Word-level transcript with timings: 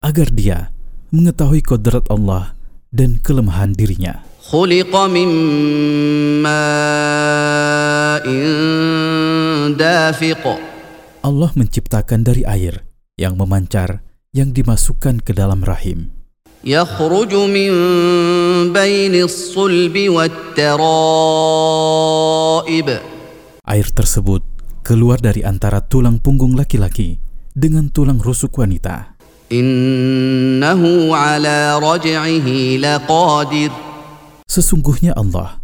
agar 0.00 0.28
dia 0.32 0.72
mengetahui 1.12 1.60
kodrat 1.60 2.08
Allah 2.08 2.56
dan 2.88 3.20
kelemahan 3.20 3.76
dirinya. 3.76 4.24
خلق 4.42 4.90
من 4.90 5.28
ماء 6.42 8.26
دافق 9.78 10.44
Allah 11.22 11.54
menciptakan 11.54 12.26
dari 12.26 12.42
air 12.42 12.82
yang 13.14 13.38
memancar 13.38 14.02
yang 14.34 14.50
dimasukkan 14.50 15.22
ke 15.22 15.30
dalam 15.30 15.62
rahim. 15.62 16.10
يخرج 16.64 17.34
من 17.50 17.70
بين 18.72 19.14
الصلب 19.14 19.96
والترائب 20.08 20.82
Air 23.62 23.86
tersebut 23.94 24.42
keluar 24.82 25.22
dari 25.22 25.46
antara 25.46 25.78
tulang 25.78 26.18
punggung 26.18 26.58
laki-laki 26.58 27.22
dengan 27.54 27.86
tulang 27.94 28.18
rusuk 28.18 28.58
wanita. 28.58 29.14
إنه 29.52 30.82
على 31.14 31.78
رجعه 31.78 32.48
لقادر 32.82 33.70
Sesungguhnya 34.50 35.14
Allah, 35.16 35.62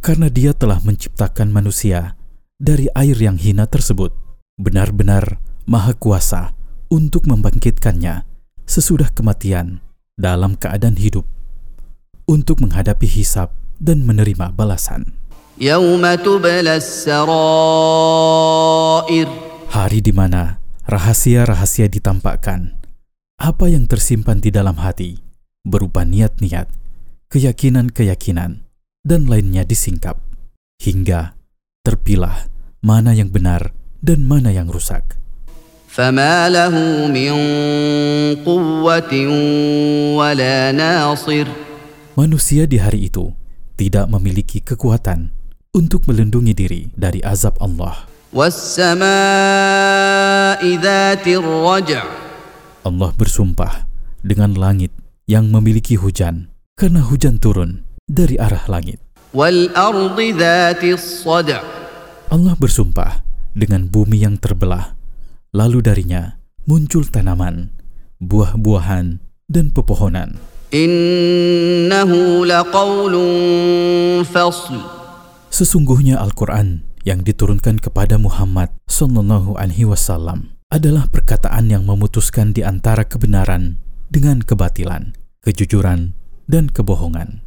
karena 0.00 0.30
Dia 0.30 0.54
telah 0.56 0.80
menciptakan 0.80 1.50
manusia 1.52 2.16
dari 2.55 2.87
air 2.95 3.19
yang 3.19 3.35
hina 3.35 3.67
tersebut 3.67 4.15
benar-benar 4.55 5.43
maha 5.67 5.91
kuasa 5.91 6.55
untuk 6.87 7.27
membangkitkannya 7.27 8.23
sesudah 8.63 9.11
kematian 9.11 9.83
dalam 10.15 10.55
keadaan 10.55 10.95
hidup 10.95 11.27
untuk 12.25 12.63
menghadapi 12.63 13.05
hisap 13.05 13.51
dan 13.77 14.07
menerima 14.07 14.55
balasan. 14.55 15.11
Hari 19.75 19.99
di 19.99 20.13
mana 20.15 20.59
rahasia-rahasia 20.87 21.91
ditampakkan, 21.91 22.79
apa 23.35 23.65
yang 23.67 23.87
tersimpan 23.87 24.39
di 24.39 24.51
dalam 24.51 24.79
hati 24.79 25.19
berupa 25.67 26.07
niat-niat, 26.07 26.71
keyakinan-keyakinan, 27.27 28.63
dan 29.03 29.21
lainnya 29.27 29.67
disingkap 29.67 30.19
hingga 30.79 31.34
terpilah 31.84 32.46
mana 32.84 33.10
yang 33.16 33.28
benar 33.34 33.72
dan 34.00 34.22
mana 34.24 34.54
yang 34.54 34.68
rusak. 34.70 35.18
فما 35.90 36.46
له 36.54 36.70
من 37.10 37.34
قوة 38.46 39.12
ولا 40.14 40.70
ناصر 40.72 41.46
Manusia 42.14 42.70
di 42.70 42.78
hari 42.78 43.10
itu 43.10 43.34
tidak 43.74 44.06
memiliki 44.06 44.62
kekuatan 44.62 45.34
untuk 45.74 46.06
melindungi 46.06 46.54
diri 46.54 46.86
dari 46.94 47.18
azab 47.26 47.58
Allah. 47.58 48.06
والسماء 48.30 49.02
ذات 50.62 51.26
الرجع 51.26 52.04
Allah 52.86 53.10
bersumpah 53.18 53.90
dengan 54.22 54.54
langit 54.54 54.94
yang 55.26 55.50
memiliki 55.50 55.98
hujan, 55.98 56.54
karena 56.78 57.02
hujan 57.02 57.42
turun 57.42 57.82
dari 58.06 58.38
arah 58.38 58.62
langit. 58.70 59.02
Allah 62.31 62.55
bersumpah 62.55 63.19
dengan 63.51 63.91
bumi 63.91 64.23
yang 64.23 64.39
terbelah, 64.39 64.95
lalu 65.51 65.83
darinya 65.83 66.39
muncul 66.63 67.03
tanaman, 67.03 67.75
buah-buahan, 68.23 69.19
dan 69.51 69.65
pepohonan. 69.75 70.39
Sesungguhnya 75.51 76.15
Al-Quran 76.15 76.87
yang 77.03 77.19
diturunkan 77.21 77.83
kepada 77.83 78.15
Muhammad 78.15 78.71
Sallallahu 78.87 79.59
Alaihi 79.59 79.83
Wasallam 79.83 80.55
adalah 80.71 81.11
perkataan 81.11 81.69
yang 81.69 81.83
memutuskan 81.83 82.55
di 82.55 82.63
antara 82.63 83.03
kebenaran 83.03 83.83
dengan 84.07 84.39
kebatilan, 84.41 85.11
kejujuran, 85.43 86.15
dan 86.47 86.71
kebohongan. 86.71 87.44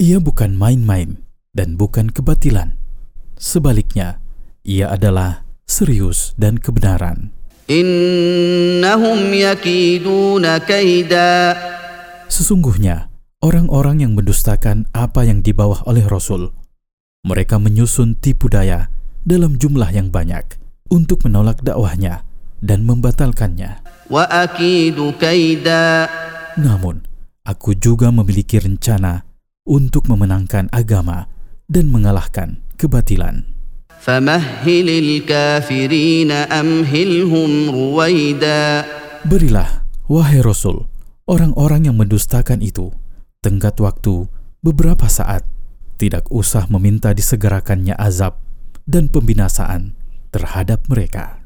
Ia 0.00 0.16
bukan 0.16 0.56
main-main 0.56 1.20
dan 1.52 1.76
bukan 1.76 2.08
kebatilan. 2.08 2.80
Sebaliknya, 3.36 4.24
ia 4.64 4.88
adalah 4.88 5.44
serius 5.68 6.32
dan 6.40 6.56
kebenaran. 6.56 7.28
Innahum 7.68 9.28
yakiduna 9.36 10.64
kaida. 10.64 11.52
Sesungguhnya, 12.32 13.12
orang-orang 13.44 14.08
yang 14.08 14.16
mendustakan 14.16 14.88
apa 14.96 15.28
yang 15.28 15.44
dibawa 15.44 15.84
oleh 15.84 16.08
Rasul, 16.08 16.48
mereka 17.28 17.60
menyusun 17.60 18.16
tipu 18.16 18.48
daya 18.48 18.88
dalam 19.28 19.60
jumlah 19.60 19.92
yang 19.92 20.08
banyak 20.08 20.56
untuk 20.88 21.28
menolak 21.28 21.60
dakwahnya 21.60 22.24
dan 22.64 22.88
membatalkannya. 22.88 23.84
Wa 24.08 24.24
akidu 24.24 25.12
kaida. 25.20 26.08
Namun, 26.56 27.07
aku 27.48 27.72
juga 27.72 28.12
memiliki 28.12 28.60
rencana 28.60 29.24
untuk 29.64 30.04
memenangkan 30.12 30.68
agama 30.68 31.32
dan 31.64 31.88
mengalahkan 31.88 32.60
kebatilan. 32.76 33.48
Berilah, 39.24 39.82
wahai 40.06 40.44
Rasul, 40.44 40.86
orang-orang 41.24 41.88
yang 41.88 41.96
mendustakan 41.96 42.60
itu, 42.60 42.92
tenggat 43.42 43.80
waktu 43.80 44.28
beberapa 44.62 45.08
saat, 45.10 45.42
tidak 45.98 46.30
usah 46.30 46.70
meminta 46.70 47.10
disegerakannya 47.10 47.96
azab 47.98 48.38
dan 48.86 49.10
pembinasaan 49.10 49.98
terhadap 50.30 50.86
mereka. 50.86 51.37